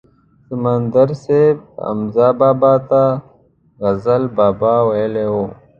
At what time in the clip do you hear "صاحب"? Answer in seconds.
1.23-1.57